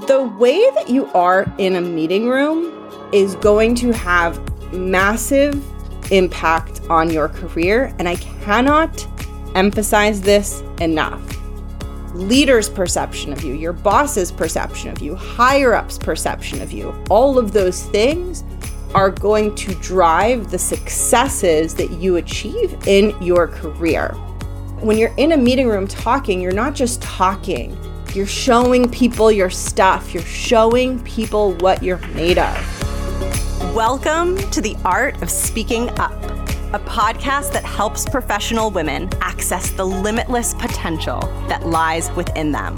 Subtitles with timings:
[0.00, 2.72] The way that you are in a meeting room
[3.12, 4.40] is going to have
[4.72, 5.62] massive
[6.10, 9.06] impact on your career, and I cannot
[9.54, 11.20] emphasize this enough.
[12.14, 17.38] Leaders' perception of you, your boss's perception of you, higher ups' perception of you, all
[17.38, 18.44] of those things
[18.94, 24.08] are going to drive the successes that you achieve in your career.
[24.80, 27.76] When you're in a meeting room talking, you're not just talking,
[28.14, 33.74] you're showing people your stuff, you're showing people what you're made of.
[33.74, 36.22] Welcome to the Art of Speaking Up,
[36.74, 42.76] a podcast that helps professional women access the limitless potential that lies within them.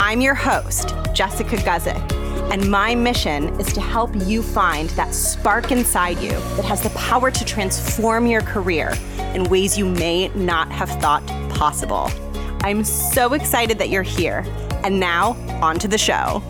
[0.00, 5.70] I'm your host, Jessica Guzik and my mission is to help you find that spark
[5.70, 8.92] inside you that has the power to transform your career
[9.34, 12.10] in ways you may not have thought possible.
[12.62, 14.44] I'm so excited that you're here.
[14.82, 16.42] And now, on to the show.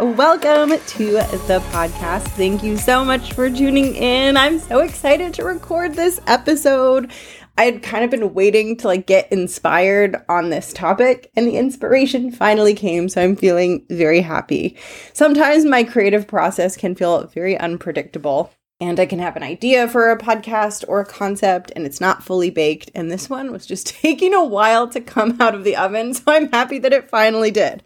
[0.00, 2.22] Welcome to the podcast.
[2.28, 4.36] Thank you so much for tuning in.
[4.36, 7.12] I'm so excited to record this episode.
[7.58, 11.58] I had kind of been waiting to like get inspired on this topic and the
[11.58, 14.78] inspiration finally came, so I'm feeling very happy.
[15.12, 20.10] Sometimes my creative process can feel very unpredictable and I can have an idea for
[20.10, 23.86] a podcast or a concept and it's not fully baked and this one was just
[24.02, 27.50] taking a while to come out of the oven, so I'm happy that it finally
[27.50, 27.82] did.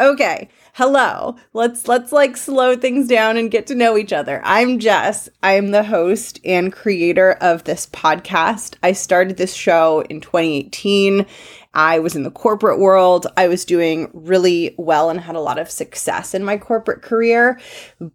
[0.00, 1.36] Okay, hello.
[1.52, 4.42] Let's let's like slow things down and get to know each other.
[4.44, 5.28] I'm Jess.
[5.40, 8.74] I'm the host and creator of this podcast.
[8.82, 11.26] I started this show in 2018.
[11.74, 13.28] I was in the corporate world.
[13.36, 17.60] I was doing really well and had a lot of success in my corporate career,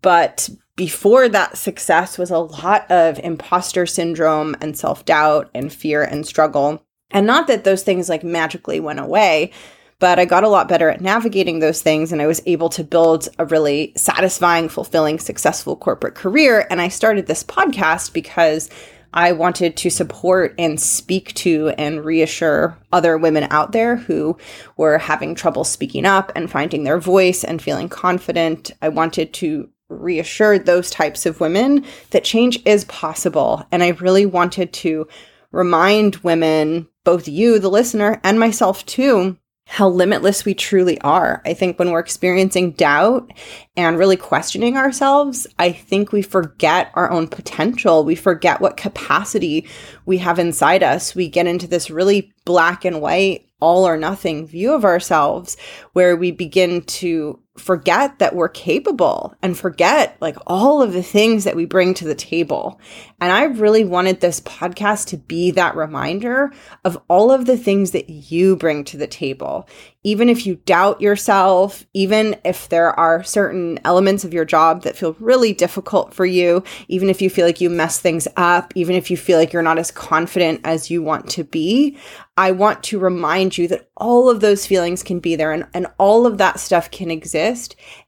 [0.02, 6.26] but before that success was a lot of imposter syndrome and self-doubt and fear and
[6.26, 6.82] struggle.
[7.12, 9.52] And not that those things like magically went away,
[10.00, 12.86] but I got a lot better at navigating those things and I was able to
[12.86, 16.66] build a really satisfying, fulfilling, successful corporate career.
[16.70, 18.70] And I started this podcast because
[19.14, 24.38] I wanted to support and speak to and reassure other women out there who
[24.78, 28.72] were having trouble speaking up and finding their voice and feeling confident.
[28.82, 33.66] I wanted to reassure those types of women that change is possible.
[33.72, 35.08] And I really wanted to
[35.52, 41.44] remind women, both you, the listener, and myself too, how limitless we truly are.
[41.46, 43.32] I think when we're experiencing doubt
[43.76, 48.04] and really questioning ourselves, I think we forget our own potential.
[48.04, 49.68] We forget what capacity
[50.08, 51.14] we have inside us.
[51.14, 55.56] We get into this really black and white, all or nothing view of ourselves
[55.94, 61.44] where we begin to forget that we're capable and forget like all of the things
[61.44, 62.80] that we bring to the table.
[63.22, 66.52] And I really wanted this podcast to be that reminder
[66.86, 69.68] of all of the things that you bring to the table.
[70.04, 74.96] Even if you doubt yourself, even if there are certain elements of your job that
[74.96, 78.96] feel really difficult for you, even if you feel like you mess things up, even
[78.96, 81.98] if you feel like you're not as confident as you want to be,
[82.38, 85.88] I want to remind you that all of those feelings can be there and, and
[85.98, 87.49] all of that stuff can exist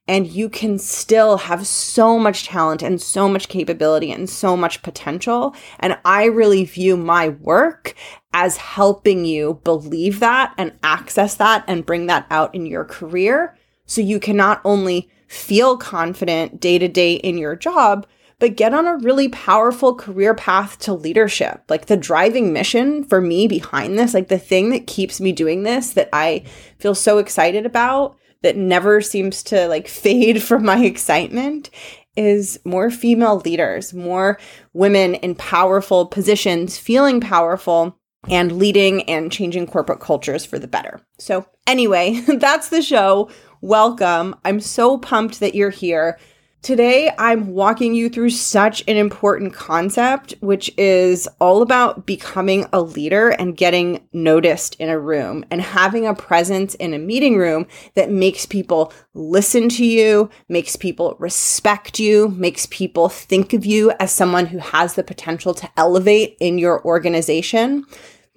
[0.08, 4.82] and you can still have so much talent and so much capability and so much
[4.82, 5.56] potential.
[5.80, 7.96] And I really view my work
[8.34, 13.58] as helping you believe that and access that and bring that out in your career.
[13.86, 18.06] So you can not only feel confident day to day in your job,
[18.42, 21.64] but get on a really powerful career path to leadership.
[21.70, 25.62] Like the driving mission for me behind this, like the thing that keeps me doing
[25.62, 26.44] this that I
[26.80, 31.70] feel so excited about that never seems to like fade from my excitement
[32.18, 34.38] is more female leaders, more
[34.74, 37.98] women in powerful positions, feeling powerful
[38.30, 41.02] and leading and changing corporate cultures for the better.
[41.18, 43.30] So, anyway, that's the show.
[43.62, 44.36] Welcome.
[44.44, 46.20] I'm so pumped that you're here.
[46.62, 52.84] Today, I'm walking you through such an important concept, which is all about becoming a
[52.84, 57.66] leader and getting noticed in a room and having a presence in a meeting room
[57.96, 63.92] that makes people listen to you, makes people respect you, makes people think of you
[64.00, 67.88] as someone who has the potential to elevate in your organization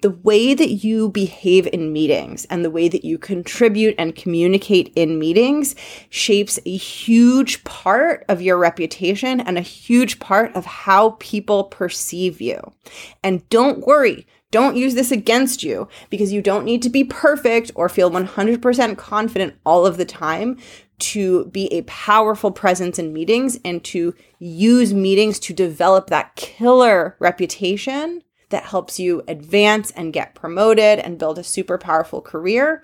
[0.05, 4.93] the way that you behave in meetings and the way that you contribute and communicate
[4.95, 5.75] in meetings
[6.11, 12.39] shapes a huge part of your reputation and a huge part of how people perceive
[12.39, 12.59] you.
[13.23, 17.71] And don't worry, don't use this against you because you don't need to be perfect
[17.73, 20.59] or feel 100% confident all of the time
[20.99, 27.15] to be a powerful presence in meetings and to use meetings to develop that killer
[27.19, 32.83] reputation that helps you advance and get promoted and build a super powerful career.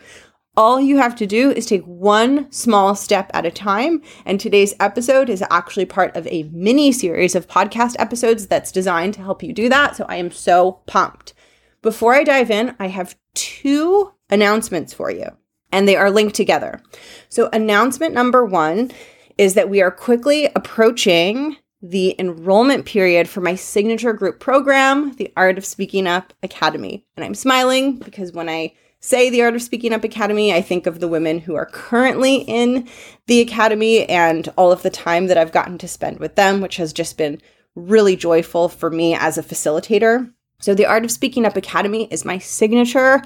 [0.58, 4.02] All you have to do is take one small step at a time.
[4.26, 9.14] And today's episode is actually part of a mini series of podcast episodes that's designed
[9.14, 9.96] to help you do that.
[9.96, 11.34] So I am so pumped.
[11.82, 15.26] Before I dive in, I have two announcements for you,
[15.72, 16.82] and they are linked together.
[17.30, 18.92] So, announcement number one
[19.38, 25.32] is that we are quickly approaching the enrollment period for my signature group program, the
[25.36, 27.06] Art of Speaking Up Academy.
[27.16, 30.86] And I'm smiling because when I say the Art of Speaking Up Academy, I think
[30.86, 32.88] of the women who are currently in
[33.26, 36.78] the academy and all of the time that I've gotten to spend with them, which
[36.78, 37.42] has just been
[37.76, 40.32] really joyful for me as a facilitator.
[40.60, 43.24] So, the Art of Speaking Up Academy is my signature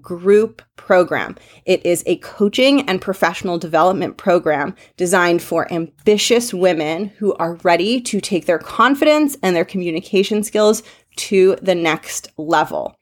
[0.00, 1.36] group program.
[1.64, 8.00] It is a coaching and professional development program designed for ambitious women who are ready
[8.02, 10.82] to take their confidence and their communication skills
[11.16, 12.96] to the next level.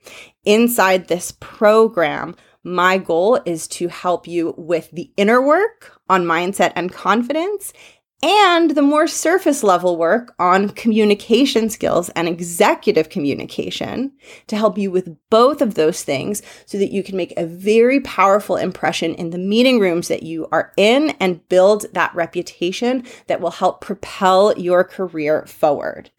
[0.45, 6.73] Inside this program, my goal is to help you with the inner work on mindset
[6.75, 7.73] and confidence
[8.23, 14.13] and the more surface level work on communication skills and executive communication
[14.47, 18.01] to help you with both of those things so that you can make a very
[18.01, 23.41] powerful impression in the meeting rooms that you are in and build that reputation that
[23.41, 26.11] will help propel your career forward.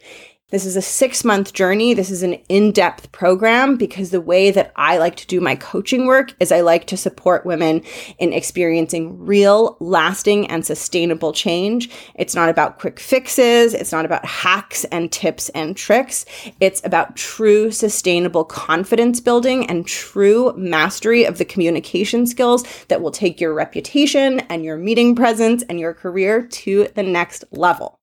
[0.51, 1.95] This is a six month journey.
[1.95, 5.55] This is an in depth program because the way that I like to do my
[5.55, 7.81] coaching work is I like to support women
[8.19, 11.89] in experiencing real, lasting, and sustainable change.
[12.13, 16.25] It's not about quick fixes, it's not about hacks and tips and tricks.
[16.59, 23.09] It's about true, sustainable confidence building and true mastery of the communication skills that will
[23.09, 27.99] take your reputation and your meeting presence and your career to the next level.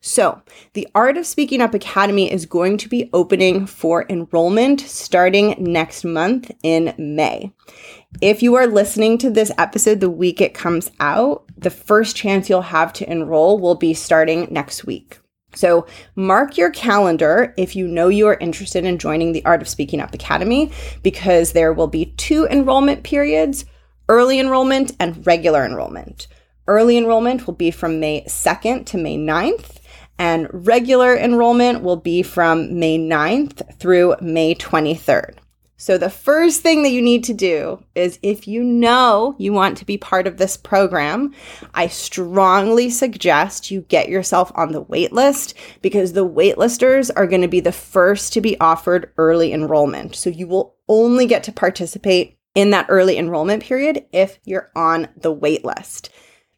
[0.00, 0.42] So,
[0.72, 6.04] the Art of Speaking Up Academy is going to be opening for enrollment starting next
[6.04, 7.52] month in May.
[8.20, 12.48] If you are listening to this episode the week it comes out, the first chance
[12.48, 15.18] you'll have to enroll will be starting next week.
[15.54, 15.86] So,
[16.16, 20.00] mark your calendar if you know you are interested in joining the Art of Speaking
[20.00, 20.72] Up Academy
[21.02, 23.66] because there will be two enrollment periods
[24.08, 26.26] early enrollment and regular enrollment.
[26.68, 29.78] Early enrollment will be from May 2nd to May 9th,
[30.18, 35.38] and regular enrollment will be from May 9th through May 23rd.
[35.76, 39.76] So, the first thing that you need to do is if you know you want
[39.78, 41.34] to be part of this program,
[41.74, 47.48] I strongly suggest you get yourself on the waitlist because the waitlisters are going to
[47.48, 50.14] be the first to be offered early enrollment.
[50.14, 55.08] So, you will only get to participate in that early enrollment period if you're on
[55.16, 56.10] the waitlist.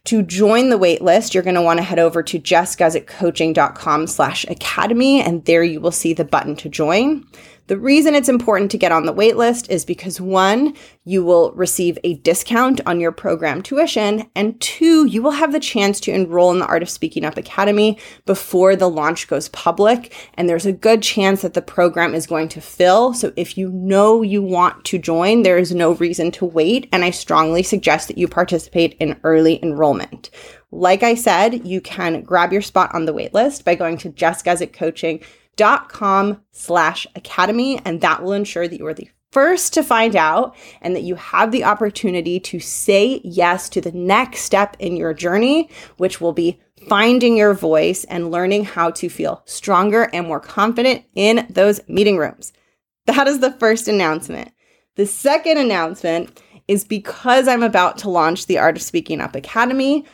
[0.07, 5.23] To join the waitlist, you're going to want to head over to jessguzikcoaching.com slash academy,
[5.23, 7.27] and there you will see the button to join.
[7.67, 10.75] The reason it's important to get on the waitlist is because one,
[11.05, 15.61] you will receive a discount on your program tuition, and two, you will have the
[15.61, 20.15] chance to enroll in the Art of Speaking Up Academy before the launch goes public.
[20.35, 23.15] And there's a good chance that the program is going to fill.
[23.15, 26.87] So if you know you want to join, there is no reason to wait.
[26.93, 30.29] And I strongly suggest that you participate in early enrollment.
[30.71, 34.43] Like I said, you can grab your spot on the waitlist by going to Jess
[34.43, 35.23] Coaching
[35.57, 40.15] dot com slash academy and that will ensure that you are the first to find
[40.15, 44.97] out and that you have the opportunity to say yes to the next step in
[44.97, 50.27] your journey which will be finding your voice and learning how to feel stronger and
[50.27, 52.53] more confident in those meeting rooms.
[53.07, 54.53] That is the first announcement.
[54.97, 60.05] The second announcement is because i'm about to launch the art of speaking up academy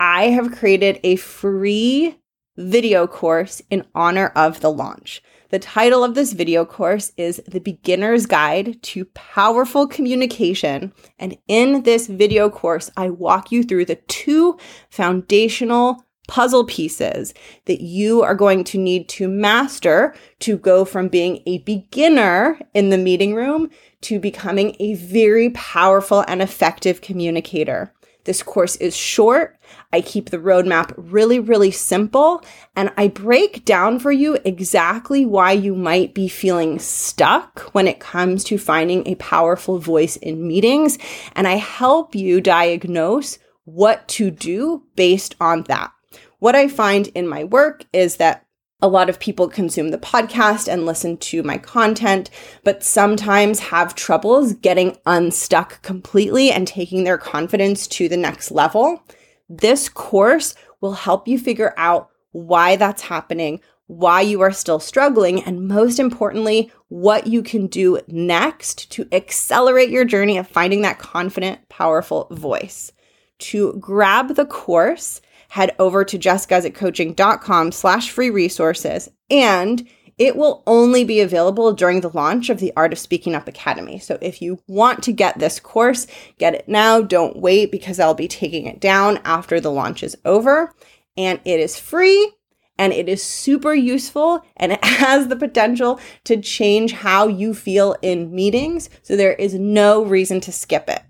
[0.00, 2.16] i have created a free
[2.58, 5.22] video course in honor of the launch.
[5.50, 10.92] The title of this video course is The Beginner's Guide to Powerful Communication.
[11.18, 14.58] And in this video course, I walk you through the two
[14.90, 17.32] foundational puzzle pieces
[17.64, 22.90] that you are going to need to master to go from being a beginner in
[22.90, 23.70] the meeting room
[24.02, 27.94] to becoming a very powerful and effective communicator.
[28.28, 29.56] This course is short.
[29.90, 32.44] I keep the roadmap really, really simple.
[32.76, 38.00] And I break down for you exactly why you might be feeling stuck when it
[38.00, 40.98] comes to finding a powerful voice in meetings.
[41.34, 45.90] And I help you diagnose what to do based on that.
[46.38, 48.44] What I find in my work is that
[48.80, 52.30] a lot of people consume the podcast and listen to my content,
[52.62, 59.02] but sometimes have troubles getting unstuck completely and taking their confidence to the next level.
[59.48, 65.42] This course will help you figure out why that's happening, why you are still struggling,
[65.42, 70.98] and most importantly, what you can do next to accelerate your journey of finding that
[71.00, 72.92] confident, powerful voice.
[73.38, 79.88] To grab the course, head over to jessguzikcoaching.com slash free resources and
[80.18, 84.00] it will only be available during the launch of the Art of Speaking Up Academy.
[84.00, 87.00] So if you want to get this course, get it now.
[87.00, 90.74] Don't wait because I'll be taking it down after the launch is over.
[91.16, 92.32] And it is free
[92.76, 97.94] and it is super useful and it has the potential to change how you feel
[98.02, 98.90] in meetings.
[99.02, 101.02] So there is no reason to skip it.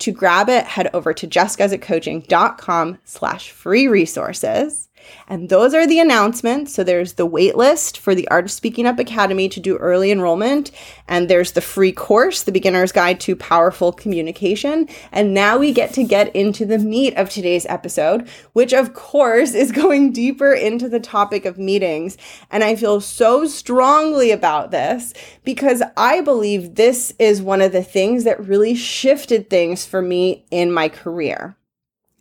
[0.00, 4.89] To grab it, head over to jessguzikcoaching.com slash free resources.
[5.28, 6.74] And those are the announcements.
[6.74, 10.70] So there's the waitlist for the Art of Speaking Up Academy to do early enrollment.
[11.08, 14.88] And there's the free course, The Beginner's Guide to Powerful Communication.
[15.12, 19.54] And now we get to get into the meat of today's episode, which of course
[19.54, 22.16] is going deeper into the topic of meetings.
[22.50, 25.14] And I feel so strongly about this
[25.44, 30.44] because I believe this is one of the things that really shifted things for me
[30.50, 31.56] in my career.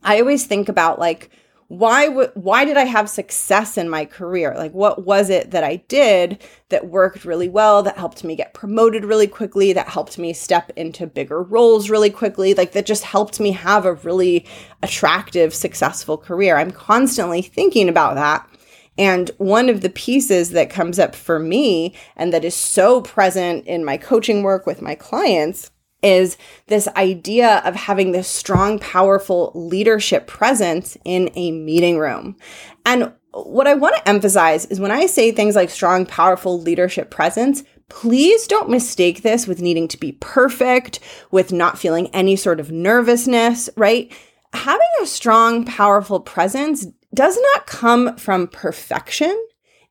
[0.04, 1.30] I always think about like,
[1.70, 4.56] why w- why did I have success in my career?
[4.58, 8.56] Like what was it that I did that worked really well that helped me get
[8.56, 13.04] promoted really quickly, that helped me step into bigger roles really quickly, like that just
[13.04, 14.48] helped me have a really
[14.82, 16.58] attractive successful career.
[16.58, 18.50] I'm constantly thinking about that.
[18.98, 23.68] And one of the pieces that comes up for me and that is so present
[23.68, 25.70] in my coaching work with my clients
[26.02, 26.38] is
[26.68, 32.38] this idea of having this strong, powerful leadership presence in a meeting room.
[32.86, 37.12] And what I want to emphasize is when I say things like strong, powerful leadership
[37.12, 41.00] presence, please don't mistake this with needing to be perfect,
[41.32, 44.12] with not feeling any sort of nervousness, right?
[44.54, 49.36] Having a strong, powerful presence does not come from perfection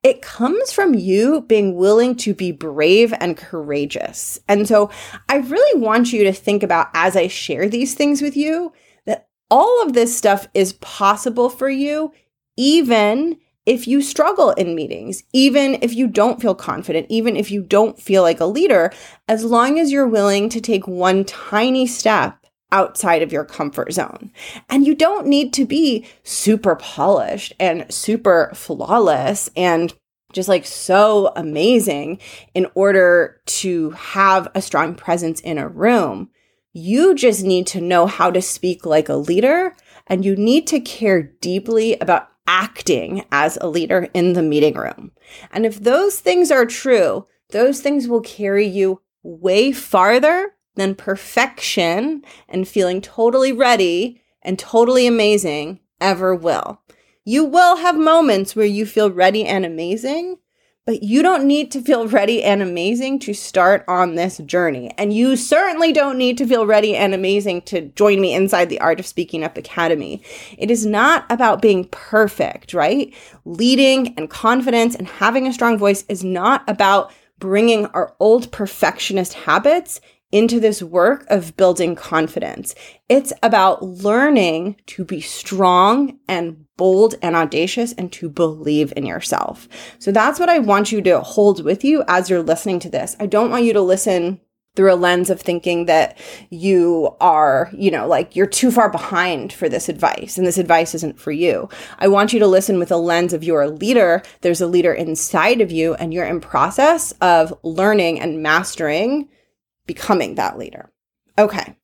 [0.02, 4.38] it comes from you being willing to be brave and courageous.
[4.48, 4.90] And so
[5.28, 8.72] I really want you to think about as I share these things with you
[9.06, 12.12] that all of this stuff is possible for you,
[12.56, 17.62] even if you struggle in meetings, even if you don't feel confident, even if you
[17.62, 18.92] don't feel like a leader,
[19.26, 24.30] as long as you're willing to take one tiny step outside of your comfort zone.
[24.68, 29.94] And you don't need to be super polished and super flawless and
[30.32, 32.18] just like so amazing
[32.54, 36.30] in order to have a strong presence in a room.
[36.72, 39.75] You just need to know how to speak like a leader
[40.06, 45.12] and you need to care deeply about acting as a leader in the meeting room.
[45.52, 52.25] And if those things are true, those things will carry you way farther than perfection
[52.49, 56.80] and feeling totally ready and totally amazing ever will.
[57.25, 60.38] You will have moments where you feel ready and amazing,
[60.87, 64.94] but you don't need to feel ready and amazing to start on this journey.
[64.97, 68.80] And you certainly don't need to feel ready and amazing to join me inside the
[68.80, 70.23] Art of Speaking Up Academy.
[70.56, 73.12] It is not about being perfect, right?
[73.44, 79.35] Leading and confidence and having a strong voice is not about bringing our old perfectionist
[79.35, 82.75] habits into this work of building confidence.
[83.08, 89.68] It's about learning to be strong and bold and audacious and to believe in yourself.
[89.99, 93.16] So that's what I want you to hold with you as you're listening to this.
[93.18, 94.40] I don't want you to listen
[94.76, 96.16] through a lens of thinking that
[96.50, 100.94] you are, you know, like you're too far behind for this advice and this advice
[100.94, 101.68] isn't for you.
[101.99, 104.23] I want you to listen with a lens of you're a leader.
[104.42, 109.28] There's a leader inside of you and you're in process of learning and mastering
[109.88, 110.92] becoming that leader.
[111.37, 111.76] Okay.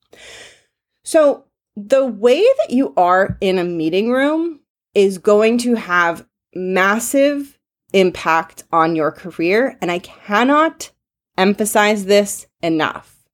[1.03, 1.47] So
[1.77, 4.61] the way that you are in a meeting room
[4.95, 7.59] is going to have massive
[7.93, 9.77] impact on your career.
[9.81, 10.93] And I cannot
[11.37, 13.25] emphasize this enough.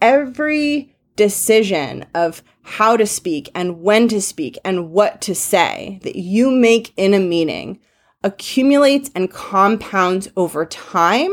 [0.00, 6.16] Every decision of how to speak and when to speak and what to say that
[6.16, 7.80] you make in a meeting
[8.22, 11.30] accumulates and compounds over time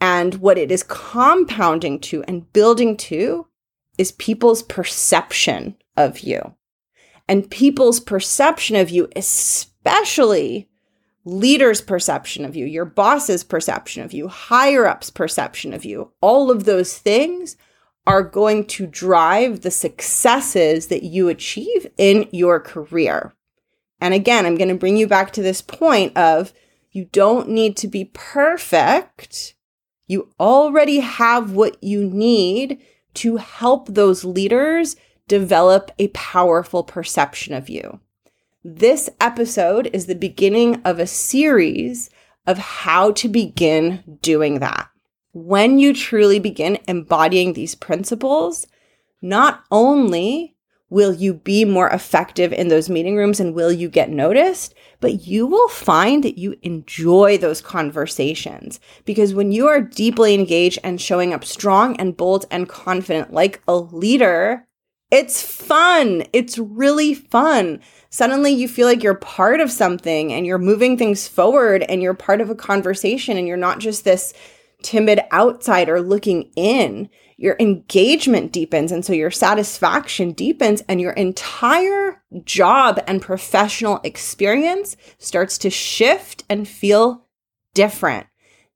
[0.00, 3.46] and what it is compounding to and building to
[3.98, 6.54] is people's perception of you.
[7.28, 10.68] And people's perception of you, especially
[11.24, 16.50] leaders' perception of you, your boss's perception of you, higher ups' perception of you, all
[16.50, 17.56] of those things
[18.06, 23.34] are going to drive the successes that you achieve in your career.
[24.00, 26.52] And again, I'm going to bring you back to this point of
[26.90, 29.54] you don't need to be perfect
[30.10, 32.80] you already have what you need
[33.14, 34.96] to help those leaders
[35.28, 38.00] develop a powerful perception of you.
[38.64, 42.10] This episode is the beginning of a series
[42.44, 44.88] of how to begin doing that.
[45.32, 48.66] When you truly begin embodying these principles,
[49.22, 50.56] not only
[50.90, 55.26] will you be more effective in those meeting rooms and will you get noticed, but
[55.26, 61.00] you will find that you enjoy those conversations because when you are deeply engaged and
[61.00, 64.66] showing up strong and bold and confident like a leader,
[65.10, 66.24] it's fun.
[66.32, 67.80] It's really fun.
[68.10, 72.14] Suddenly you feel like you're part of something and you're moving things forward and you're
[72.14, 74.34] part of a conversation and you're not just this
[74.82, 77.08] timid outsider looking in
[77.40, 78.92] your engagement deepens.
[78.92, 86.44] And so your satisfaction deepens, and your entire job and professional experience starts to shift
[86.50, 87.26] and feel
[87.72, 88.26] different.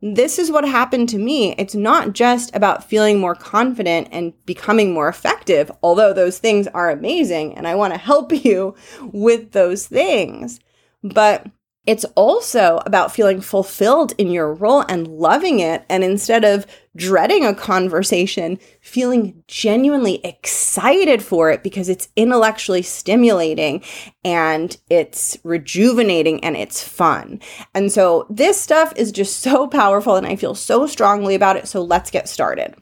[0.00, 1.52] This is what happened to me.
[1.58, 6.90] It's not just about feeling more confident and becoming more effective, although those things are
[6.90, 10.58] amazing and I want to help you with those things.
[11.02, 11.46] But
[11.86, 15.84] it's also about feeling fulfilled in your role and loving it.
[15.90, 16.66] And instead of
[16.96, 23.82] dreading a conversation, feeling genuinely excited for it because it's intellectually stimulating
[24.24, 27.40] and it's rejuvenating and it's fun.
[27.74, 31.68] And so this stuff is just so powerful and I feel so strongly about it.
[31.68, 32.74] So let's get started.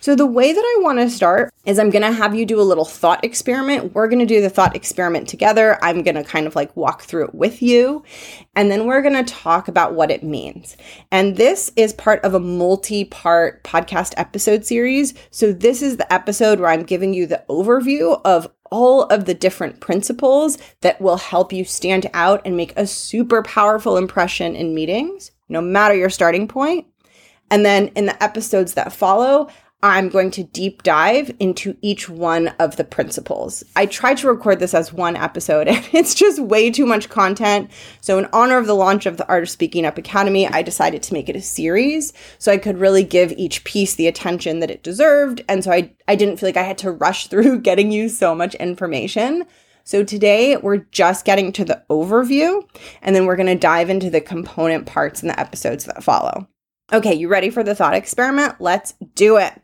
[0.00, 2.60] So, the way that I want to start is I'm going to have you do
[2.60, 3.94] a little thought experiment.
[3.94, 5.78] We're going to do the thought experiment together.
[5.82, 8.04] I'm going to kind of like walk through it with you.
[8.54, 10.76] And then we're going to talk about what it means.
[11.10, 15.14] And this is part of a multi part podcast episode series.
[15.30, 19.34] So, this is the episode where I'm giving you the overview of all of the
[19.34, 24.74] different principles that will help you stand out and make a super powerful impression in
[24.74, 26.86] meetings, no matter your starting point.
[27.50, 29.48] And then in the episodes that follow,
[29.84, 33.62] I'm going to deep dive into each one of the principles.
[33.76, 37.70] I tried to record this as one episode and it's just way too much content.
[38.00, 41.02] So, in honor of the launch of the Art of Speaking Up Academy, I decided
[41.02, 44.70] to make it a series so I could really give each piece the attention that
[44.70, 45.44] it deserved.
[45.50, 48.34] And so I, I didn't feel like I had to rush through getting you so
[48.34, 49.44] much information.
[49.84, 52.66] So today we're just getting to the overview
[53.02, 56.48] and then we're going to dive into the component parts in the episodes that follow.
[56.90, 58.54] Okay, you ready for the thought experiment?
[58.60, 59.60] Let's do it.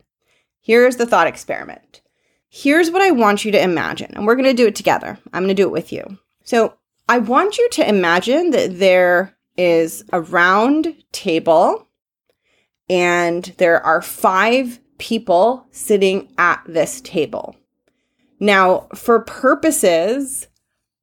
[0.60, 2.00] Here's the thought experiment.
[2.48, 5.18] Here's what I want you to imagine, and we're going to do it together.
[5.32, 6.18] I'm going to do it with you.
[6.44, 6.74] So,
[7.08, 11.88] I want you to imagine that there is a round table
[12.88, 17.56] and there are five people sitting at this table.
[18.38, 20.48] Now, for purposes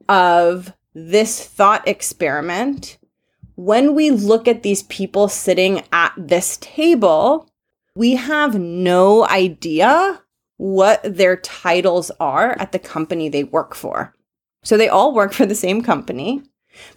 [0.09, 2.97] of this thought experiment,
[3.55, 7.49] when we look at these people sitting at this table,
[7.97, 10.21] we have no idea
[10.57, 14.15] what their titles are at the company they work for.
[14.63, 16.43] So they all work for the same company,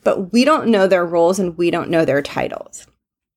[0.04, 2.86] but we don't know their roles and we don't know their titles.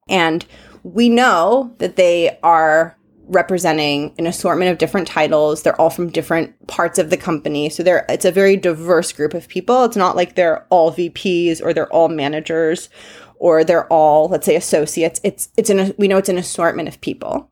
[0.10, 0.46] And
[0.84, 5.62] we know that they are representing an assortment of different titles.
[5.62, 7.70] They're all from different parts of the company.
[7.70, 9.86] So they're it's a very diverse group of people.
[9.86, 12.90] It's not like they're all VPs or they're all managers
[13.36, 15.22] or they're all let's say associates.
[15.24, 17.50] It's it's an we know it's an assortment of people.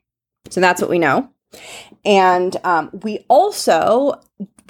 [0.49, 1.29] So that's what we know.
[2.05, 4.19] And um, we also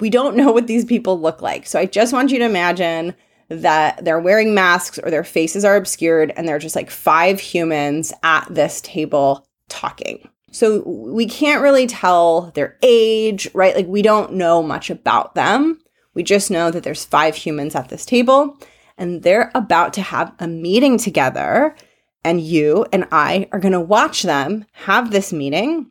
[0.00, 1.66] we don't know what these people look like.
[1.66, 3.14] So I just want you to imagine
[3.48, 8.12] that they're wearing masks or their faces are obscured and they're just like five humans
[8.22, 10.28] at this table talking.
[10.50, 13.74] So we can't really tell their age, right?
[13.76, 15.78] Like we don't know much about them.
[16.14, 18.58] We just know that there's five humans at this table
[18.98, 21.74] and they're about to have a meeting together
[22.24, 25.90] and you and I are going to watch them have this meeting.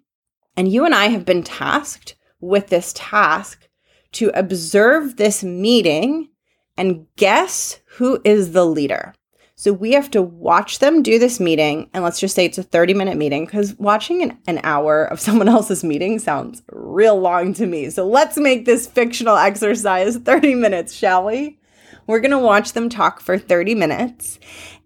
[0.56, 3.68] And you and I have been tasked with this task
[4.14, 6.30] to observe this meeting
[6.78, 9.14] and guess who is the leader.
[9.56, 11.88] So we have to watch them do this meeting.
[11.94, 15.20] And let's just say it's a 30 minute meeting because watching an, an hour of
[15.22, 17.90] someone else's meeting sounds real long to me.
[17.92, 21.60] So let's make this fictional exercise 30 minutes, shall we?
[22.08, 24.40] We're going to watch them talk for 30 minutes.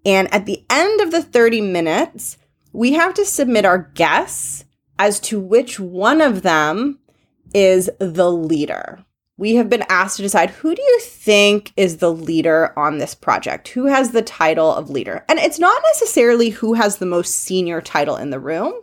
[0.05, 2.37] And at the end of the 30 minutes,
[2.71, 4.65] we have to submit our guess
[4.99, 6.99] as to which one of them
[7.53, 9.05] is the leader.
[9.37, 13.13] We have been asked to decide who do you think is the leader on this
[13.13, 13.67] project?
[13.69, 15.25] Who has the title of leader?
[15.27, 18.73] And it's not necessarily who has the most senior title in the room,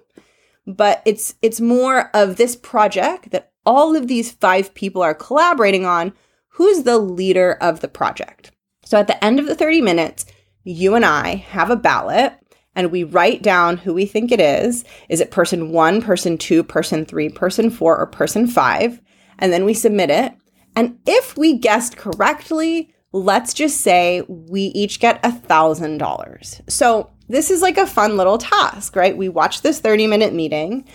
[0.66, 5.86] but it's it's more of this project that all of these five people are collaborating
[5.86, 6.12] on.
[6.56, 8.50] Who's the leader of the project?
[8.84, 10.26] So at the end of the 30 minutes,
[10.64, 12.34] you and I have a ballot
[12.74, 14.84] and we write down who we think it is.
[15.08, 19.00] Is it person one, person two, person three, person four, or person five?
[19.38, 20.34] And then we submit it.
[20.76, 26.60] And if we guessed correctly, let's just say we each get a thousand dollars.
[26.68, 29.16] So this is like a fun little task, right?
[29.16, 30.86] We watch this 30 minute meeting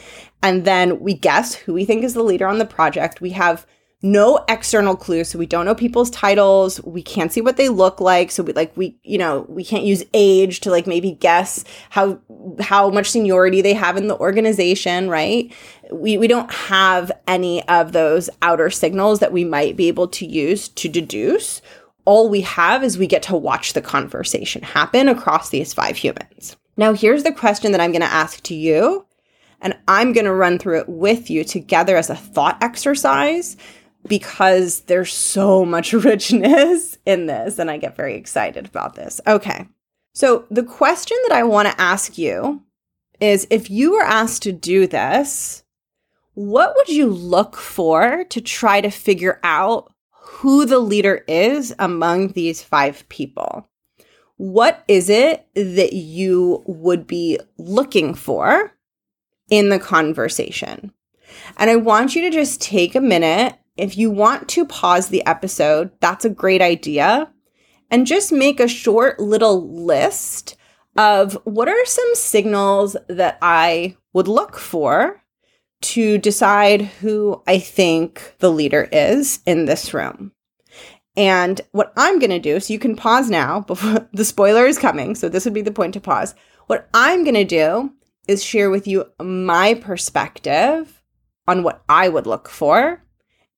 [0.44, 3.22] and then we guess who we think is the leader on the project.
[3.22, 3.66] We have
[4.04, 8.00] no external clues so we don't know people's titles we can't see what they look
[8.00, 11.64] like so we like we you know we can't use age to like maybe guess
[11.90, 12.20] how
[12.60, 15.54] how much seniority they have in the organization right?
[15.92, 20.26] We we don't have any of those outer signals that we might be able to
[20.26, 21.62] use to deduce.
[22.06, 26.56] All we have is we get to watch the conversation happen across these five humans.
[26.78, 29.06] Now here's the question that i'm going to ask to you
[29.60, 33.58] and I'm going to run through it with you together as a thought exercise
[34.08, 39.22] because there's so much richness in this, and I get very excited about this.
[39.28, 39.68] Okay.
[40.14, 42.64] So, the question that I want to ask you
[43.20, 45.64] is if you were asked to do this,
[46.34, 52.30] what would you look for to try to figure out who the leader is among
[52.30, 53.68] these five people?
[54.38, 58.72] What is it that you would be looking for
[59.50, 60.94] in the conversation?
[61.58, 65.26] And I want you to just take a minute if you want to pause the
[65.26, 67.32] episode, that's a great idea.
[67.90, 70.58] And just make a short little list
[70.98, 75.22] of what are some signals that I would look for
[75.80, 80.32] to decide who I think the leader is in this room.
[81.16, 84.78] And what I'm going to do, so you can pause now before the spoiler is
[84.78, 85.16] coming.
[85.16, 86.36] So this would be the point to pause.
[86.66, 87.92] What I'm going to do
[88.28, 91.02] is share with you my perspective
[91.48, 93.04] on what I would look for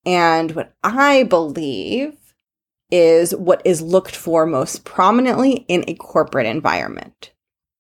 [0.09, 2.15] and what I believe
[2.89, 7.31] is what is looked for most prominently in a corporate environment.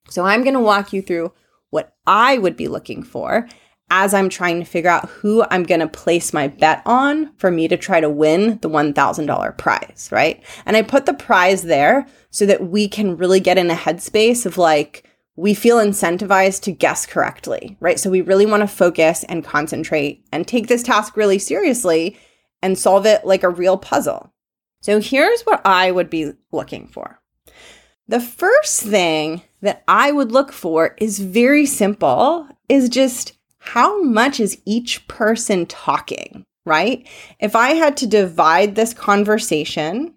[0.09, 1.33] So I'm going to walk you through
[1.71, 3.49] what I would be looking for
[3.89, 7.49] as I'm trying to figure out who I'm going to place my bet on for
[7.49, 10.43] me to try to win the $1,000 prize, right?
[10.67, 14.45] And I put the prize there so that we can really get in a headspace
[14.45, 15.08] of like,
[15.39, 17.97] we feel incentivized to guess correctly, right?
[17.97, 22.17] So we really want to focus and concentrate and take this task really seriously
[22.61, 24.33] and solve it like a real puzzle.
[24.81, 27.21] So here's what I would be looking for.
[28.09, 34.41] The first thing that I would look for is very simple, is just how much
[34.41, 37.07] is each person talking, right?
[37.39, 40.15] If I had to divide this conversation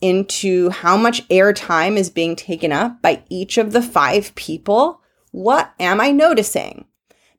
[0.00, 5.72] into how much airtime is being taken up by each of the five people, what
[5.78, 6.86] am I noticing?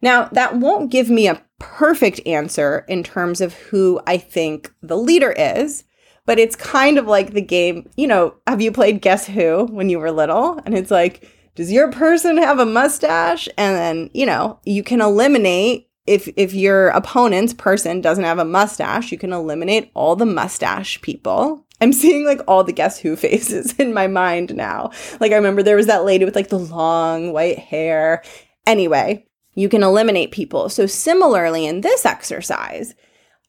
[0.01, 4.97] Now, that won't give me a perfect answer in terms of who I think the
[4.97, 5.83] leader is,
[6.25, 9.89] but it's kind of like the game, you know, have you played Guess Who when
[9.89, 10.59] you were little?
[10.65, 13.47] And it's like, does your person have a mustache?
[13.57, 18.45] And then, you know, you can eliminate if if your opponent's person doesn't have a
[18.45, 23.15] mustache, you can eliminate all the mustache people I'm seeing like all the Guess Who
[23.15, 24.91] faces in my mind now.
[25.19, 28.23] Like I remember there was that lady with like the long white hair.
[28.67, 30.69] Anyway, you can eliminate people.
[30.69, 32.93] So similarly in this exercise,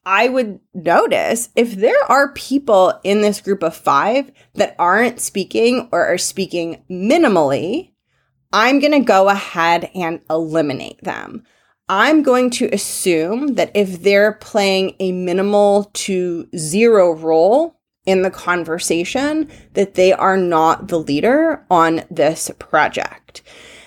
[0.05, 5.87] I would notice if there are people in this group of 5 that aren't speaking
[5.93, 7.91] or are speaking minimally,
[8.51, 11.43] I'm going to go ahead and eliminate them.
[11.87, 18.31] I'm going to assume that if they're playing a minimal to zero role in the
[18.31, 23.41] conversation that they are not the leader on this project.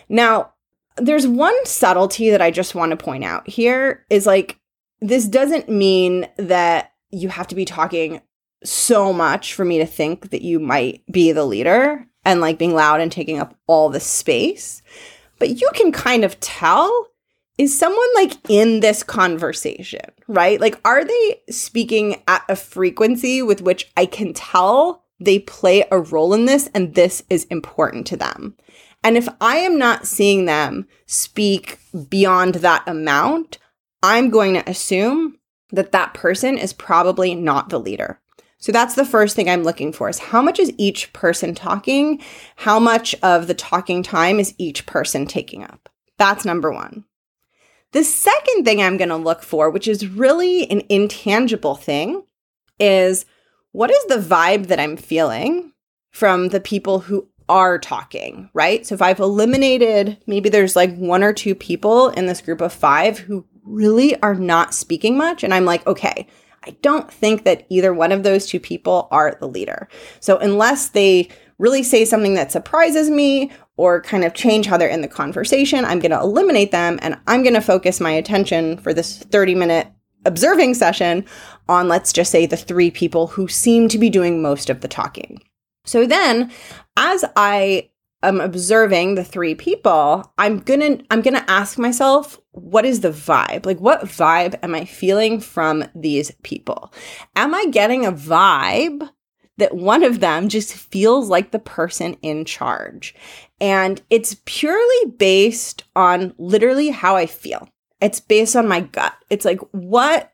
[0.09, 0.53] Now,
[0.97, 4.59] there's one subtlety that I just want to point out here is like,
[5.01, 8.23] this doesn't mean that you have to be talking
[8.65, 12.75] so much for me to think that you might be the leader and like being
[12.75, 14.83] loud and taking up all the space.
[15.39, 17.09] But you can kind of tell
[17.59, 20.61] is someone like in this conversation, right?
[20.61, 25.99] Like, are they speaking at a frequency with which I can tell they play a
[25.99, 28.57] role in this and this is important to them?
[29.03, 33.59] And if I am not seeing them speak beyond that amount,
[34.03, 35.39] I'm going to assume
[35.71, 38.21] that that person is probably not the leader.
[38.59, 42.21] So that's the first thing I'm looking for is how much is each person talking?
[42.57, 45.89] How much of the talking time is each person taking up?
[46.19, 47.05] That's number one.
[47.93, 52.25] The second thing I'm going to look for, which is really an intangible thing,
[52.79, 53.25] is
[53.73, 55.73] what is the vibe that I'm feeling
[56.11, 58.87] from the people who are talking, right?
[58.87, 62.73] So if I've eliminated, maybe there's like one or two people in this group of
[62.73, 66.27] five who really are not speaking much, and I'm like, okay,
[66.65, 69.89] I don't think that either one of those two people are the leader.
[70.21, 74.89] So unless they really say something that surprises me or kind of change how they're
[74.89, 75.85] in the conversation.
[75.85, 79.55] I'm going to eliminate them and I'm going to focus my attention for this 30
[79.55, 79.89] minute
[80.25, 81.25] observing session
[81.69, 84.89] on, let's just say, the three people who seem to be doing most of the
[84.89, 85.41] talking.
[85.85, 86.51] So then,
[86.97, 87.91] as I
[88.23, 93.65] am observing the three people, I'm gonna I'm gonna ask myself, what is the vibe?
[93.67, 96.93] Like what vibe am I feeling from these people?
[97.37, 99.09] Am I getting a vibe
[99.59, 103.15] that one of them just feels like the person in charge?
[103.61, 107.69] And it's purely based on literally how I feel.
[108.01, 109.15] It's based on my gut.
[109.31, 110.33] It's like what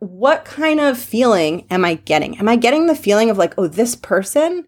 [0.00, 2.38] what kind of feeling am I getting?
[2.38, 4.66] Am I getting the feeling of like, oh, this person,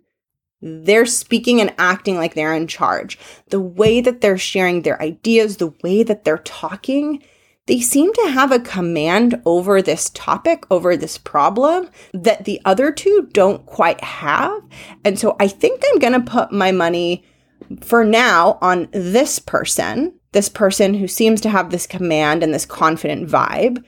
[0.61, 3.19] they're speaking and acting like they're in charge.
[3.49, 7.23] The way that they're sharing their ideas, the way that they're talking,
[7.69, 12.91] they seem to have a command over this topic, over this problem that the other
[12.91, 14.61] two don't quite have.
[15.05, 17.25] And so I think I'm going to put my money
[17.81, 22.67] for now on this person, this person who seems to have this command and this
[22.67, 23.85] confident vibe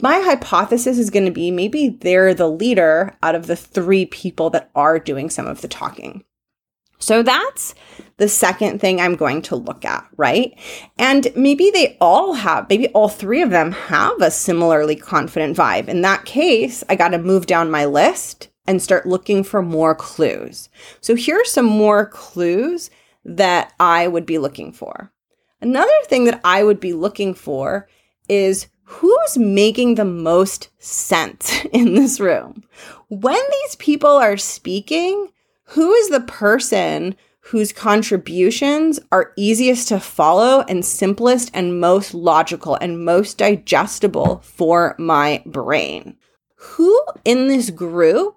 [0.00, 4.50] my hypothesis is going to be maybe they're the leader out of the three people
[4.50, 6.24] that are doing some of the talking.
[7.02, 7.74] So that's
[8.18, 10.56] the second thing I'm going to look at, right?
[10.98, 15.88] And maybe they all have, maybe all three of them have a similarly confident vibe.
[15.88, 19.96] In that case, I got to move down my list and start looking for more
[19.96, 20.68] clues.
[21.00, 22.88] So here are some more clues
[23.24, 25.12] that I would be looking for.
[25.60, 27.88] Another thing that I would be looking for
[28.28, 32.62] is who's making the most sense in this room?
[33.08, 35.28] When these people are speaking,
[35.72, 42.76] who is the person whose contributions are easiest to follow and simplest and most logical
[42.76, 46.16] and most digestible for my brain?
[46.56, 48.36] Who in this group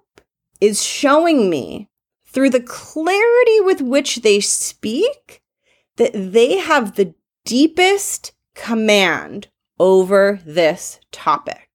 [0.60, 1.88] is showing me
[2.26, 5.42] through the clarity with which they speak
[5.96, 11.70] that they have the deepest command over this topic.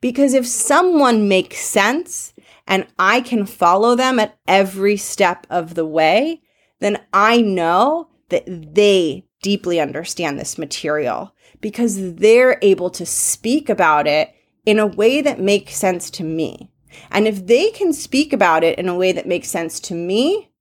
[0.00, 2.29] Because if someone makes sense
[2.70, 6.40] and I can follow them at every step of the way,
[6.78, 14.06] then I know that they deeply understand this material because they're able to speak about
[14.06, 14.32] it
[14.64, 16.70] in a way that makes sense to me.
[17.10, 20.52] And if they can speak about it in a way that makes sense to me,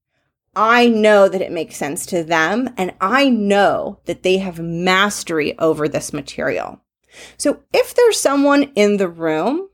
[0.56, 5.58] I know that it makes sense to them, and I know that they have mastery
[5.60, 6.82] over this material.
[7.38, 9.69] So if there's someone in the room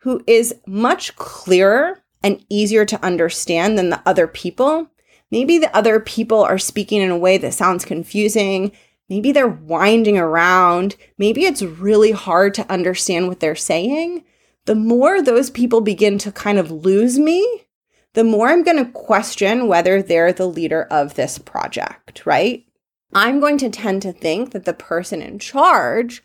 [0.00, 4.90] who is much clearer and easier to understand than the other people,
[5.30, 8.72] maybe the other people are speaking in a way that sounds confusing.
[9.08, 10.96] Maybe they're winding around.
[11.18, 14.24] Maybe it's really hard to understand what they're saying.
[14.66, 17.66] The more those people begin to kind of lose me,
[18.14, 22.64] the more I'm going to question whether they're the leader of this project, right?
[23.12, 26.22] I'm going to tend to think that the person in charge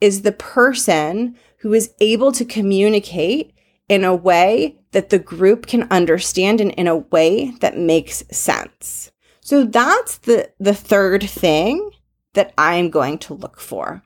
[0.00, 3.52] is the person who is able to communicate
[3.88, 9.10] in a way that the group can understand and in a way that makes sense.
[9.40, 11.90] So that's the the third thing
[12.34, 14.02] that I'm going to look for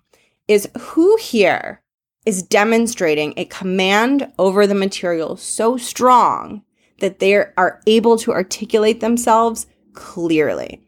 [0.49, 1.83] is who here
[2.25, 6.63] is demonstrating a command over the material so strong
[7.01, 10.81] that they are able to articulate themselves clearly.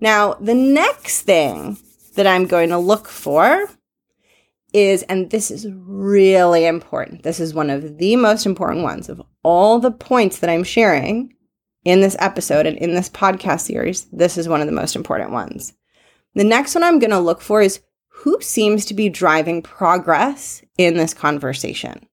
[0.00, 1.78] Now, the next thing
[2.14, 3.68] that I'm going to look for
[4.74, 9.22] is, and this is really important, this is one of the most important ones of
[9.42, 11.32] all the points that I'm sharing
[11.84, 14.06] in this episode and in this podcast series.
[14.06, 15.72] This is one of the most important ones.
[16.34, 20.62] The next one I'm going to look for is who seems to be driving progress
[20.76, 22.06] in this conversation.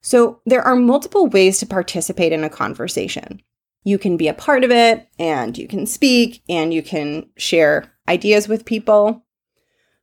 [0.00, 3.40] So, there are multiple ways to participate in a conversation.
[3.84, 7.92] You can be a part of it and you can speak and you can share
[8.08, 9.24] ideas with people.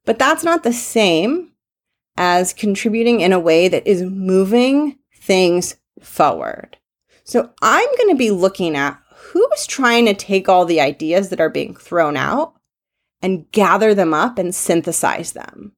[0.06, 1.49] But that's not the same
[2.18, 6.78] as contributing in a way that is moving things forward.
[7.24, 11.30] So I'm going to be looking at who is trying to take all the ideas
[11.30, 12.56] that are being thrown out
[13.22, 15.74] and gather them up and synthesize them.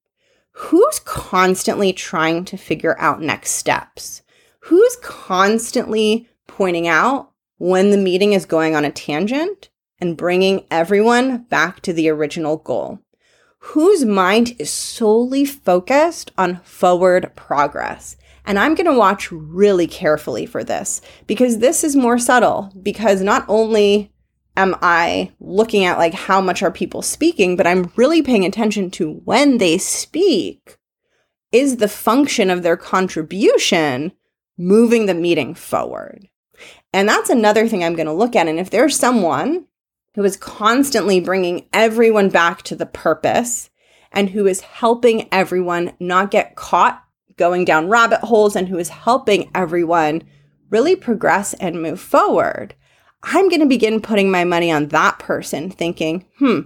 [0.53, 4.21] Who's constantly trying to figure out next steps?
[4.61, 11.43] Who's constantly pointing out when the meeting is going on a tangent and bringing everyone
[11.43, 12.99] back to the original goal?
[13.61, 18.17] Whose mind is solely focused on forward progress.
[18.43, 23.21] And I'm going to watch really carefully for this because this is more subtle because
[23.21, 24.11] not only
[24.57, 28.89] am I looking at like how much are people speaking, but I'm really paying attention
[28.91, 30.77] to when they speak.
[31.51, 34.11] Is the function of their contribution
[34.57, 36.27] moving the meeting forward?
[36.93, 38.47] And that's another thing I'm going to look at.
[38.47, 39.67] And if there's someone
[40.15, 43.69] who is constantly bringing everyone back to the purpose
[44.11, 47.03] and who is helping everyone not get caught
[47.37, 50.21] going down rabbit holes and who is helping everyone
[50.69, 52.75] really progress and move forward.
[53.23, 56.61] I'm going to begin putting my money on that person, thinking, hmm,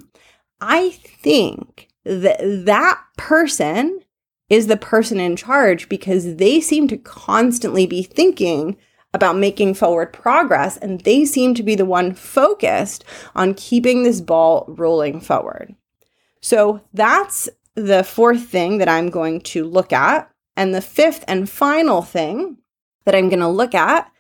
[0.62, 4.00] I think that that person
[4.50, 8.78] is the person in charge because they seem to constantly be thinking
[9.16, 14.20] about making forward progress and they seem to be the one focused on keeping this
[14.20, 15.74] ball rolling forward.
[16.42, 20.30] So that's the fourth thing that I'm going to look at.
[20.58, 22.58] And the fifth and final thing
[23.06, 24.12] that I'm going to look at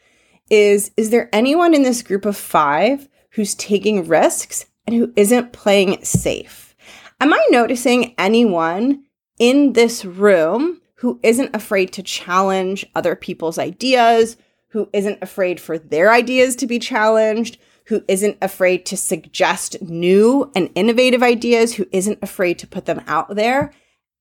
[0.49, 5.53] is Is there anyone in this group of five who's taking risks and who isn't
[5.53, 6.75] playing it safe?
[7.19, 9.03] Am I noticing anyone
[9.39, 14.37] in this room who isn't afraid to challenge other people's ideas,
[14.75, 20.51] who isn't afraid for their ideas to be challenged, who isn't afraid to suggest new
[20.53, 23.71] and innovative ideas, who isn't afraid to put them out there?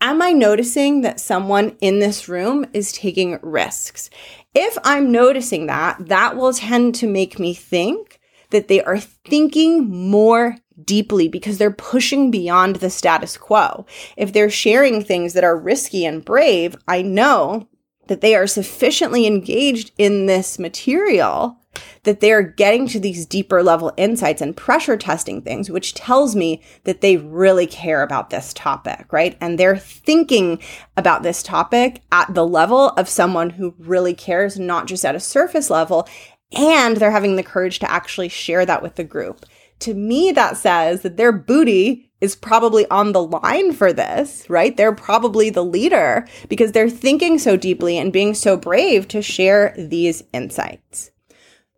[0.01, 4.11] Am I noticing that someone in this room is taking risks?
[4.55, 9.91] If I'm noticing that, that will tend to make me think that they are thinking
[9.91, 13.87] more deeply because they're pushing beyond the status quo.
[14.17, 17.67] If they're sharing things that are risky and brave, I know
[18.07, 21.59] that they are sufficiently engaged in this material
[22.05, 26.63] that they're getting to these deeper level insights and pressure testing things, which tells me
[26.85, 29.37] that they really care about this topic, right?
[29.41, 30.61] And they're thinking
[30.97, 35.21] about this topic at the level of someone who really cares, not just at a
[35.21, 36.09] surface level.
[36.57, 39.45] And they're having the courage to actually share that with the group.
[39.81, 44.77] To me, that says that their booty is probably on the line for this, right?
[44.77, 49.75] They're probably the leader because they're thinking so deeply and being so brave to share
[49.77, 51.11] these insights.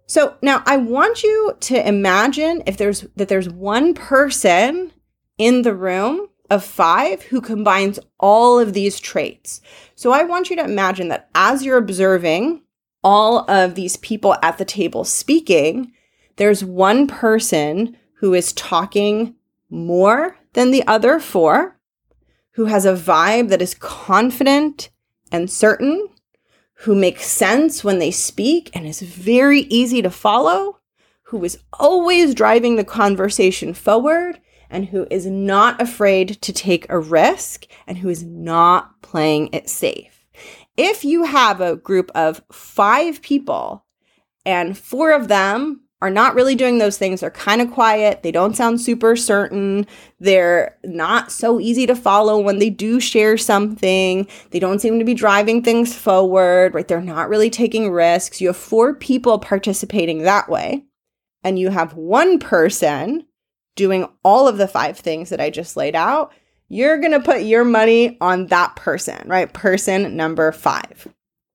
[0.07, 4.93] So now I want you to imagine if there's that there's one person
[5.37, 9.61] in the room of 5 who combines all of these traits.
[9.97, 12.63] So I want you to imagine that as you're observing
[13.03, 15.93] all of these people at the table speaking,
[16.37, 19.35] there's one person who is talking
[19.69, 21.79] more than the other four,
[22.53, 24.91] who has a vibe that is confident
[25.31, 26.09] and certain,
[26.81, 30.79] who makes sense when they speak and is very easy to follow,
[31.25, 36.99] who is always driving the conversation forward, and who is not afraid to take a
[36.99, 40.27] risk and who is not playing it safe.
[40.77, 43.85] If you have a group of five people
[44.45, 47.21] and four of them are not really doing those things.
[47.21, 48.23] They're kind of quiet.
[48.23, 49.87] They don't sound super certain.
[50.21, 54.27] They're not so easy to follow when they do share something.
[54.51, 56.87] They don't seem to be driving things forward, right?
[56.87, 58.41] They're not really taking risks.
[58.41, 60.85] You have four people participating that way,
[61.43, 63.27] and you have one person
[63.75, 66.33] doing all of the five things that I just laid out.
[66.69, 69.53] You're going to put your money on that person, right?
[69.53, 71.09] Person number five.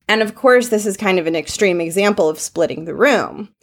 [0.08, 3.54] And of course, this is kind of an extreme example of splitting the room.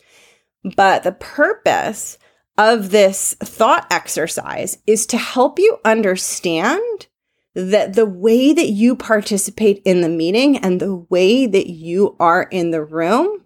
[0.65, 2.19] But the purpose
[2.57, 7.07] of this thought exercise is to help you understand
[7.55, 12.43] that the way that you participate in the meeting and the way that you are
[12.43, 13.45] in the room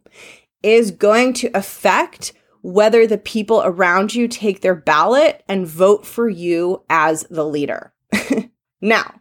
[0.62, 6.28] is going to affect whether the people around you take their ballot and vote for
[6.28, 7.92] you as the leader.
[8.80, 9.20] now,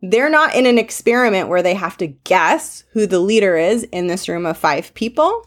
[0.00, 4.06] they're not in an experiment where they have to guess who the leader is in
[4.06, 5.46] this room of five people.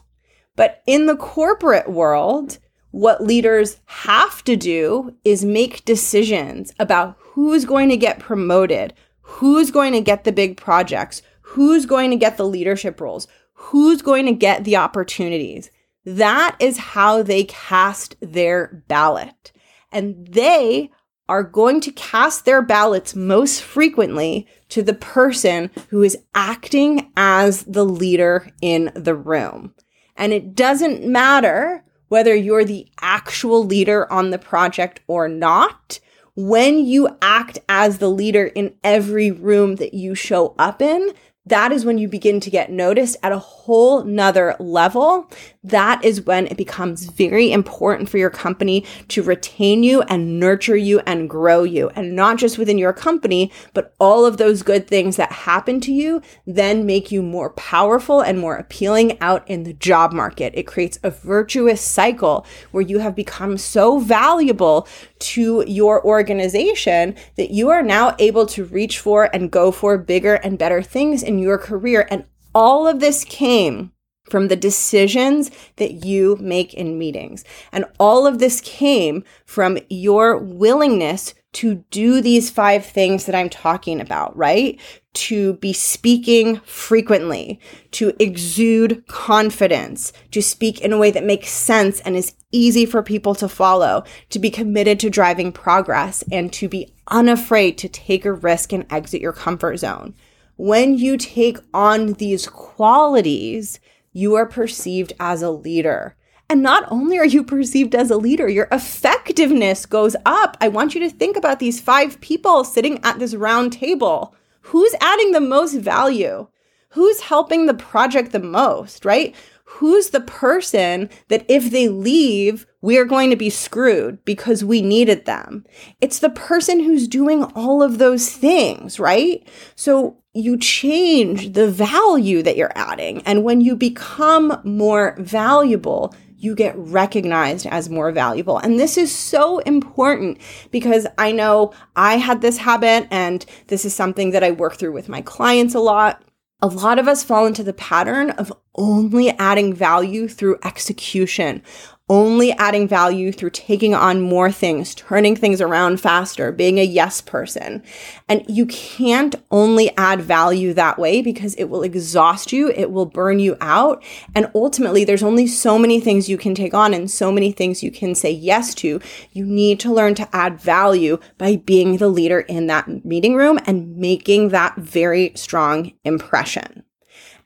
[0.56, 2.58] But in the corporate world,
[2.90, 9.70] what leaders have to do is make decisions about who's going to get promoted, who's
[9.70, 14.24] going to get the big projects, who's going to get the leadership roles, who's going
[14.26, 15.70] to get the opportunities.
[16.06, 19.52] That is how they cast their ballot.
[19.92, 20.90] And they
[21.28, 27.64] are going to cast their ballots most frequently to the person who is acting as
[27.64, 29.74] the leader in the room.
[30.16, 36.00] And it doesn't matter whether you're the actual leader on the project or not.
[36.34, 41.12] When you act as the leader in every room that you show up in,
[41.46, 45.30] that is when you begin to get noticed at a whole nother level.
[45.62, 50.76] That is when it becomes very important for your company to retain you and nurture
[50.76, 51.88] you and grow you.
[51.90, 55.92] And not just within your company, but all of those good things that happen to
[55.92, 60.52] you then make you more powerful and more appealing out in the job market.
[60.56, 67.50] It creates a virtuous cycle where you have become so valuable to your organization that
[67.50, 71.35] you are now able to reach for and go for bigger and better things in
[71.38, 72.06] your career.
[72.10, 72.24] And
[72.54, 73.92] all of this came
[74.28, 77.44] from the decisions that you make in meetings.
[77.72, 83.48] And all of this came from your willingness to do these five things that I'm
[83.48, 84.78] talking about, right?
[85.14, 87.60] To be speaking frequently,
[87.92, 93.02] to exude confidence, to speak in a way that makes sense and is easy for
[93.02, 98.26] people to follow, to be committed to driving progress, and to be unafraid to take
[98.26, 100.14] a risk and exit your comfort zone.
[100.56, 103.78] When you take on these qualities,
[104.12, 106.16] you are perceived as a leader.
[106.48, 110.56] And not only are you perceived as a leader, your effectiveness goes up.
[110.60, 114.34] I want you to think about these five people sitting at this round table.
[114.62, 116.48] Who's adding the most value?
[116.90, 119.34] Who's helping the project the most, right?
[119.64, 124.80] Who's the person that if they leave, we are going to be screwed because we
[124.80, 125.64] needed them?
[126.00, 129.46] It's the person who's doing all of those things, right?
[129.74, 133.22] So you change the value that you're adding.
[133.22, 138.58] And when you become more valuable, you get recognized as more valuable.
[138.58, 140.38] And this is so important
[140.70, 144.92] because I know I had this habit, and this is something that I work through
[144.92, 146.22] with my clients a lot.
[146.60, 151.62] A lot of us fall into the pattern of only adding value through execution,
[152.08, 157.20] only adding value through taking on more things, turning things around faster, being a yes
[157.20, 157.82] person.
[158.28, 163.06] And you can't only add value that way because it will exhaust you, it will
[163.06, 164.04] burn you out.
[164.34, 167.82] And ultimately, there's only so many things you can take on and so many things
[167.82, 169.00] you can say yes to.
[169.32, 173.58] You need to learn to add value by being the leader in that meeting room
[173.66, 176.85] and making that very strong impression.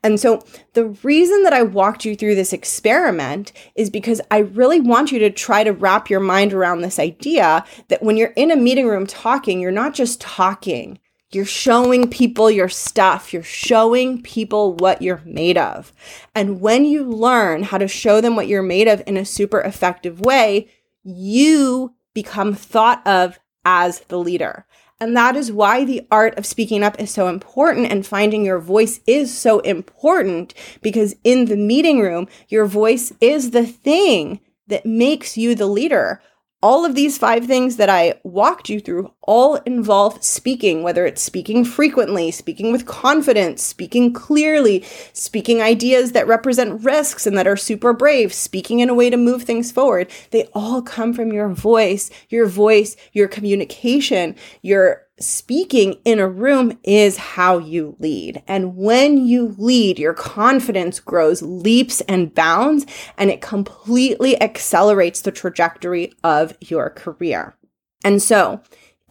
[0.03, 0.43] And so
[0.73, 5.19] the reason that I walked you through this experiment is because I really want you
[5.19, 8.87] to try to wrap your mind around this idea that when you're in a meeting
[8.87, 10.99] room talking, you're not just talking.
[11.31, 13.31] You're showing people your stuff.
[13.31, 15.93] You're showing people what you're made of.
[16.35, 19.61] And when you learn how to show them what you're made of in a super
[19.61, 20.67] effective way,
[21.03, 24.65] you become thought of as the leader.
[25.01, 28.59] And that is why the art of speaking up is so important and finding your
[28.59, 34.85] voice is so important because in the meeting room, your voice is the thing that
[34.85, 36.21] makes you the leader.
[36.61, 41.21] All of these five things that I walked you through all involve speaking, whether it's
[41.21, 47.57] speaking frequently, speaking with confidence, speaking clearly, speaking ideas that represent risks and that are
[47.57, 50.09] super brave, speaking in a way to move things forward.
[50.31, 56.77] They all come from your voice, your voice, your communication, your speaking in a room
[56.83, 58.41] is how you lead.
[58.47, 62.85] And when you lead, your confidence grows leaps and bounds,
[63.17, 67.55] and it completely accelerates the trajectory of your career.
[68.03, 68.61] And so,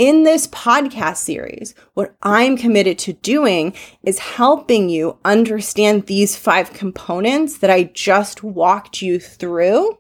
[0.01, 6.73] in this podcast series, what I'm committed to doing is helping you understand these five
[6.73, 9.99] components that I just walked you through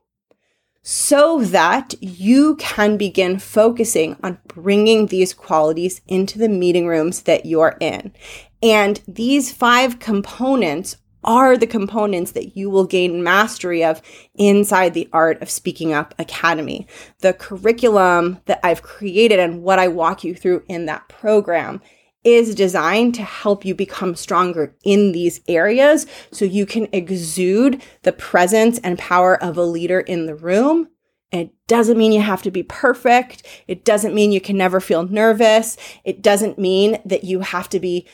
[0.82, 7.44] so that you can begin focusing on bringing these qualities into the meeting rooms that
[7.44, 8.14] you're in.
[8.62, 14.00] And these five components are the components that you will gain mastery of
[14.34, 16.86] inside the Art of Speaking Up Academy.
[17.20, 21.80] The curriculum that I've created and what I walk you through in that program
[22.22, 28.12] is designed to help you become stronger in these areas so you can exude the
[28.12, 30.88] presence and power of a leader in the room.
[31.32, 33.44] It doesn't mean you have to be perfect.
[33.68, 35.76] It doesn't mean you can never feel nervous.
[36.04, 38.06] It doesn't mean that you have to be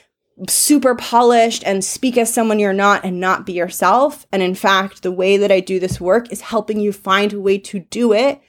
[0.48, 4.26] super polished and speak as someone you're not and not be yourself.
[4.30, 7.40] And in fact, the way that I do this work is helping you find a
[7.40, 8.40] way to do it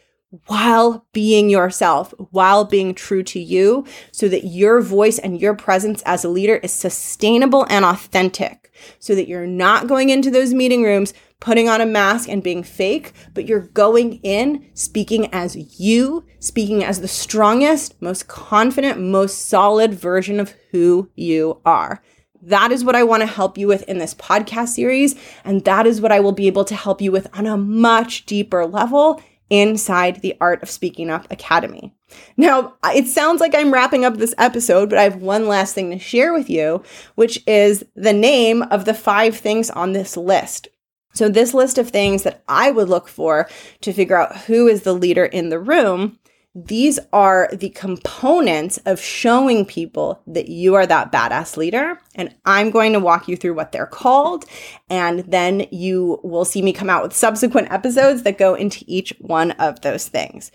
[0.47, 6.03] while being yourself, while being true to you, so that your voice and your presence
[6.05, 10.83] as a leader is sustainable and authentic, so that you're not going into those meeting
[10.83, 16.25] rooms putting on a mask and being fake, but you're going in speaking as you,
[16.39, 22.01] speaking as the strongest, most confident, most solid version of who you are.
[22.41, 25.15] That is what I want to help you with in this podcast series.
[25.43, 28.25] And that is what I will be able to help you with on a much
[28.25, 31.95] deeper level inside the Art of Speaking Up Academy.
[32.37, 35.91] Now, it sounds like I'm wrapping up this episode, but I have one last thing
[35.91, 36.83] to share with you,
[37.15, 40.69] which is the name of the five things on this list.
[41.17, 43.49] So, this list of things that I would look for
[43.81, 46.19] to figure out who is the leader in the room
[46.65, 51.99] these are the components of showing people that you are that badass leader.
[52.15, 54.45] And I'm going to walk you through what they're called.
[54.89, 59.13] And then you will see me come out with subsequent episodes that go into each
[59.19, 60.51] one of those things.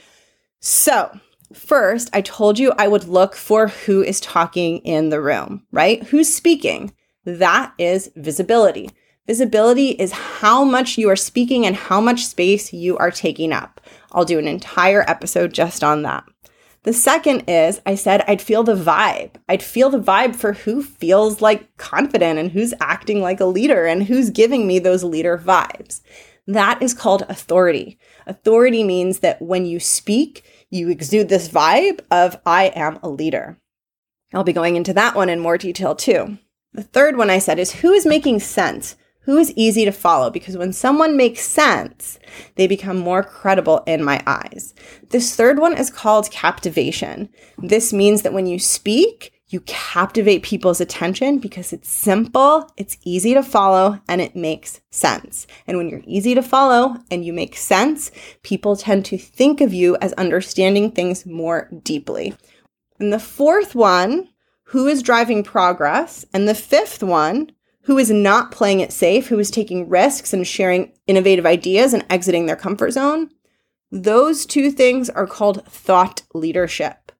[0.58, 1.16] So,
[1.52, 6.02] first, I told you I would look for who is talking in the room, right?
[6.02, 6.92] Who's speaking?
[7.24, 8.90] That is visibility.
[9.26, 13.80] Visibility is how much you are speaking and how much space you are taking up.
[14.10, 16.24] I'll do an entire episode just on that.
[16.82, 19.36] The second is I said I'd feel the vibe.
[19.48, 23.86] I'd feel the vibe for who feels like confident and who's acting like a leader
[23.86, 26.00] and who's giving me those leader vibes.
[26.48, 28.00] That is called authority.
[28.26, 33.60] Authority means that when you speak, you exude this vibe of I am a leader.
[34.34, 36.38] I'll be going into that one in more detail too.
[36.72, 38.96] The third one I said is who is making sense?
[39.24, 40.30] Who is easy to follow?
[40.30, 42.18] Because when someone makes sense,
[42.56, 44.74] they become more credible in my eyes.
[45.10, 47.28] This third one is called captivation.
[47.58, 53.34] This means that when you speak, you captivate people's attention because it's simple, it's easy
[53.34, 55.46] to follow, and it makes sense.
[55.66, 58.10] And when you're easy to follow and you make sense,
[58.42, 62.34] people tend to think of you as understanding things more deeply.
[62.98, 64.30] And the fourth one,
[64.64, 66.24] who is driving progress?
[66.32, 67.52] And the fifth one,
[67.82, 72.04] who is not playing it safe, who is taking risks and sharing innovative ideas and
[72.08, 73.30] exiting their comfort zone?
[73.90, 77.12] Those two things are called thought leadership.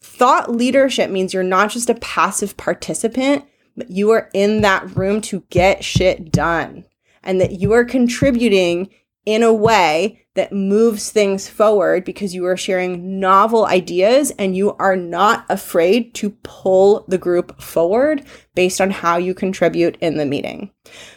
[0.00, 3.44] Thought leadership means you're not just a passive participant,
[3.76, 6.84] but you are in that room to get shit done
[7.22, 8.90] and that you are contributing
[9.28, 14.72] in a way that moves things forward because you are sharing novel ideas and you
[14.76, 18.24] are not afraid to pull the group forward
[18.54, 20.70] based on how you contribute in the meeting.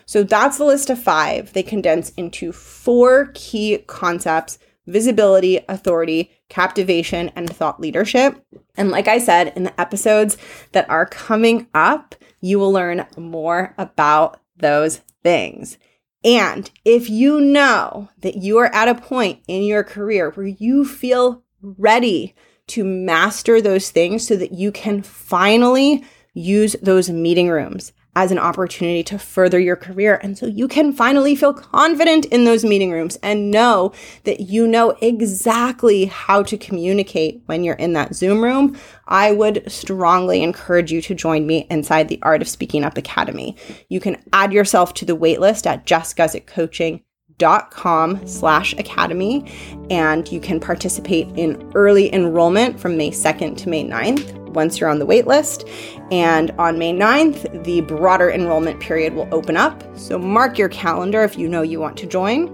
[0.05, 1.53] So that's the list of five.
[1.53, 8.45] They condense into four key concepts visibility, authority, captivation, and thought leadership.
[8.75, 10.37] And like I said, in the episodes
[10.73, 15.77] that are coming up, you will learn more about those things.
[16.23, 20.85] And if you know that you are at a point in your career where you
[20.85, 22.35] feel ready
[22.67, 26.03] to master those things so that you can finally
[26.33, 30.19] use those meeting rooms as an opportunity to further your career.
[30.21, 33.93] And so you can finally feel confident in those meeting rooms and know
[34.25, 38.77] that you know exactly how to communicate when you're in that Zoom room.
[39.07, 43.55] I would strongly encourage you to join me inside the Art of Speaking Up Academy.
[43.89, 47.01] You can add yourself to the waitlist at jessguzikcoaching.com
[47.41, 49.51] dot com slash academy
[49.89, 54.89] and you can participate in early enrollment from may 2nd to may 9th once you're
[54.89, 55.67] on the wait list.
[56.11, 59.81] And on May 9th, the broader enrollment period will open up.
[59.97, 62.49] So mark your calendar if you know you want to join.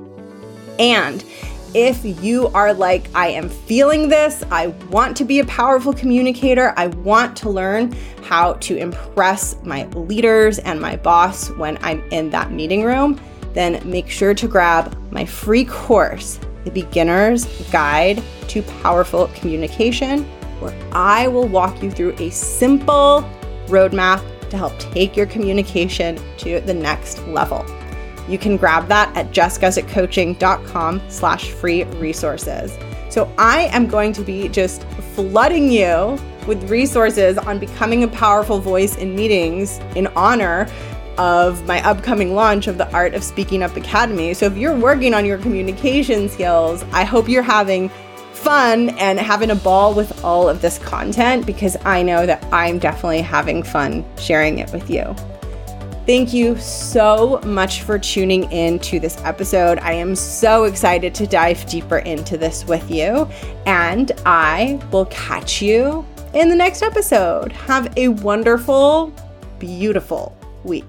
[0.78, 1.26] And
[1.74, 6.74] if you are like, I am feeling this, I want to be a powerful communicator,
[6.78, 12.30] I want to learn how to impress my leaders and my boss when I'm in
[12.30, 13.20] that meeting room,
[13.58, 20.26] then make sure to grab my free course, The Beginner's Guide to Powerful Communication
[20.60, 23.30] where I will walk you through a simple
[23.68, 27.66] roadmap to help take your communication to the next level.
[28.28, 32.78] You can grab that at jessguzikcoaching.com slash free resources.
[33.10, 34.84] So I am going to be just
[35.16, 40.68] flooding you with resources on becoming a powerful voice in meetings in honor
[41.18, 44.34] of my upcoming launch of the Art of Speaking Up Academy.
[44.34, 47.90] So if you're working on your communication skills, I hope you're having
[48.34, 52.80] fun and having a ball with all of this content because I know that I'm
[52.80, 55.16] definitely having fun sharing it with you.
[56.06, 59.78] Thank you so much for tuning in to this episode.
[59.80, 63.28] I am so excited to dive deeper into this with you,
[63.66, 67.52] and I will catch you in the next episode.
[67.52, 69.12] Have a wonderful,
[69.60, 70.86] beautiful week.